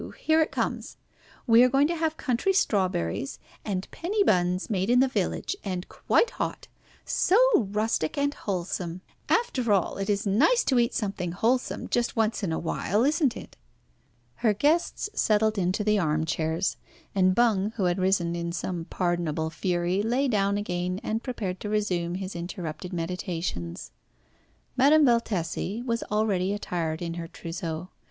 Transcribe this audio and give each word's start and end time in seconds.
Here 0.17 0.41
it 0.41 0.51
comes. 0.51 0.97
We 1.45 1.61
are 1.63 1.69
going 1.69 1.85
to 1.87 1.95
have 1.95 2.17
country 2.17 2.53
strawberries 2.53 3.37
and 3.63 3.87
penny 3.91 4.23
buns 4.23 4.67
made 4.67 4.89
in 4.89 4.99
the 4.99 5.07
village, 5.07 5.55
and 5.63 5.87
quite 5.89 6.31
hot! 6.31 6.67
So 7.05 7.37
rustic 7.53 8.17
and 8.17 8.33
wholesome! 8.33 9.01
After 9.29 9.71
all, 9.71 9.97
it 9.99 10.09
is 10.09 10.25
nice 10.25 10.63
to 10.63 10.79
eat 10.79 10.95
something 10.95 11.33
wholesome 11.33 11.87
just 11.87 12.15
once 12.15 12.41
in 12.41 12.51
a 12.51 12.57
while, 12.57 13.03
isn't 13.05 13.37
it?" 13.37 13.57
Her 14.37 14.55
guests 14.55 15.07
settled 15.13 15.59
into 15.59 15.83
the 15.83 15.99
arm 15.99 16.25
chairs, 16.25 16.77
and 17.13 17.35
Bung, 17.35 17.69
who 17.75 17.83
had 17.83 17.99
risen 17.99 18.35
in 18.35 18.51
some 18.51 18.85
pardonable 18.85 19.51
fury, 19.51 20.01
lay 20.01 20.27
down 20.27 20.57
again 20.57 20.99
and 21.03 21.21
prepared 21.21 21.59
to 21.59 21.69
resume 21.69 22.15
his 22.15 22.35
interrupted 22.35 22.91
meditations. 22.91 23.91
Madame 24.75 25.05
Valtesi 25.05 25.83
was 25.85 26.01
already 26.09 26.53
attired 26.55 27.03
in 27.03 27.13
her 27.13 27.27
trousseau. 27.27 27.89